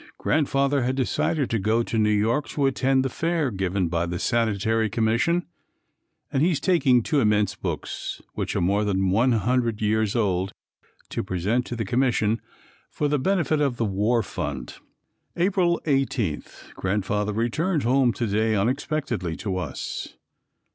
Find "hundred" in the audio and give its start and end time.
9.33-9.79